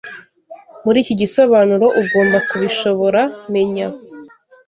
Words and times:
muriki 0.83 1.13
gisobanuro 1.21 1.85
ugomba 2.01 2.37
kubishobora 2.47 3.21
menya 3.53 3.87